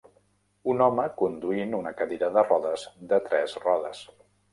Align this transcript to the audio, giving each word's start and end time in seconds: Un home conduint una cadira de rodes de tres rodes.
Un 0.71 0.79
home 0.85 1.03
conduint 1.19 1.75
una 1.79 1.91
cadira 1.99 2.29
de 2.37 2.45
rodes 2.47 2.87
de 3.13 3.21
tres 3.29 3.55
rodes. 3.67 4.01